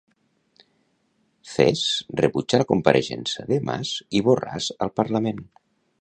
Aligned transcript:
Cs 1.49 1.83
rebutja 2.21 2.61
la 2.63 2.67
compareixença 2.71 3.45
de 3.53 3.61
Mas 3.69 3.95
i 4.21 4.23
Borràs 4.31 4.71
al 4.87 4.95
Parlament. 5.03 5.45